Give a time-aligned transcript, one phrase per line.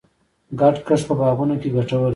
[0.59, 2.09] ګډ کښت په باغونو کې ګټور دی.